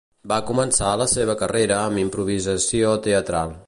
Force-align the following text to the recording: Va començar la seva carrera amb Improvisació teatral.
Va 0.31 0.37
començar 0.47 0.93
la 1.03 1.07
seva 1.11 1.37
carrera 1.43 1.79
amb 1.85 2.05
Improvisació 2.07 2.99
teatral. 3.11 3.59